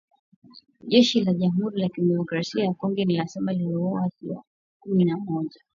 [0.91, 4.35] Jeshi la Jamhuri ya kidemocrasia ya Kongo linasema limeua waasi
[4.79, 5.61] kumi na moja.